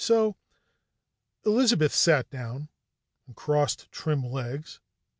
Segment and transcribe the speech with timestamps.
[0.03, 0.33] So uh"
[1.51, 2.69] Elizabeth sat down
[3.27, 4.79] and crossed trim legs.